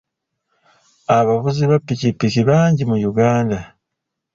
Abavuzi 1.17 1.63
ba 1.69 1.77
ppikippiki 1.81 2.41
bangi 2.49 2.83
mu 2.89 2.97
Uganda. 3.11 3.57